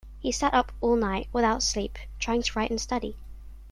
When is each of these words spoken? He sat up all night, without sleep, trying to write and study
He 0.19 0.31
sat 0.31 0.55
up 0.55 0.71
all 0.81 0.95
night, 0.95 1.27
without 1.31 1.61
sleep, 1.61 1.99
trying 2.17 2.41
to 2.41 2.53
write 2.57 2.71
and 2.71 2.81
study 2.81 3.17